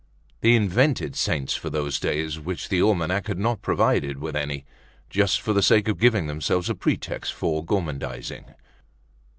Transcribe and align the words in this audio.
They 0.39 0.53
invented 0.55 1.15
saints 1.15 1.53
for 1.53 1.69
those 1.69 1.99
days 1.99 2.39
which 2.39 2.69
the 2.69 2.81
almanac 2.81 3.27
had 3.27 3.37
not 3.37 3.61
provided 3.61 4.17
with 4.17 4.35
any, 4.35 4.65
just 5.11 5.39
for 5.39 5.53
the 5.53 5.61
sake 5.61 5.87
of 5.87 5.99
giving 5.99 6.25
themselves 6.25 6.71
a 6.71 6.73
pretext 6.73 7.33
for 7.33 7.63
gormandizing. 7.63 8.55